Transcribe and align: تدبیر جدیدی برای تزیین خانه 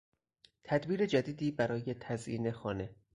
تدبیر 0.63 1.05
جدیدی 1.05 1.51
برای 1.51 1.93
تزیین 1.93 2.51
خانه 2.51 2.95